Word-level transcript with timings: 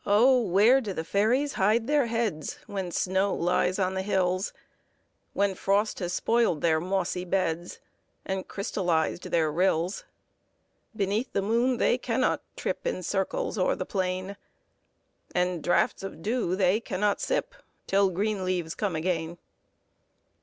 where 0.03 0.81
do 0.81 0.95
fairies 1.03 1.53
hide 1.53 1.85
their 1.85 2.07
heads, 2.07 2.57
When 2.65 2.89
snow 2.89 3.35
lies 3.35 3.77
on 3.77 3.93
the 3.93 4.01
hills, 4.01 4.51
When 5.33 5.53
frost 5.53 5.99
has 5.99 6.11
spoiled 6.11 6.61
their 6.61 6.79
mossy 6.79 7.23
beds, 7.23 7.79
And 8.25 8.47
crystallized 8.47 9.25
their 9.29 9.51
rills? 9.51 10.03
Beneath 10.95 11.31
the 11.33 11.43
moon 11.43 11.77
they 11.77 11.99
cannot 11.99 12.41
trip 12.57 12.87
In 12.87 13.03
circles 13.03 13.59
o'er 13.59 13.75
the 13.75 13.85
plain; 13.85 14.37
And 15.35 15.61
draughts 15.63 16.01
of 16.01 16.23
dew 16.23 16.55
they 16.55 16.79
cannot 16.79 17.21
sip, 17.21 17.53
Till 17.85 18.09
green 18.09 18.43
leaves 18.43 18.73
come 18.73 18.95
again. 18.95 19.37